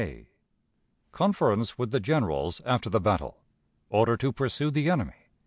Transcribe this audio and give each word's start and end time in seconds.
Conference 1.11 1.77
with 1.77 1.91
the 1.91 1.99
Generals 1.99 2.59
after 2.65 2.89
the 2.89 2.99
Battle. 2.99 3.37
Order 3.91 4.17
to 4.17 4.33
pursue 4.33 4.71
the 4.71 4.89
Enemy. 4.89 5.27